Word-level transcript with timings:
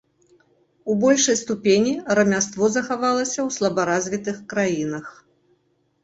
У 0.91 0.93
большай 1.01 1.35
ступені 1.41 1.91
рамяство 2.19 2.69
захавалася 2.77 3.35
ў 3.35 3.49
слабаразвітых 3.57 4.35
краінах. 4.55 5.05